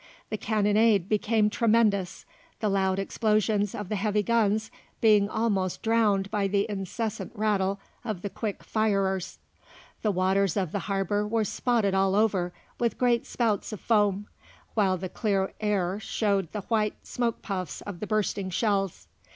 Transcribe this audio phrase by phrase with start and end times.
[0.31, 2.25] The cannonade became tremendous,
[2.59, 8.23] the loud explosions of the heavy guns being almost drowned by the incessant rattle of
[8.23, 9.37] the quick firers;
[10.01, 14.25] the waters of the harbour were spotted all over with great spouts of foam,
[14.73, 19.05] while the clear air showed the white smoke puffs of the bursting shells.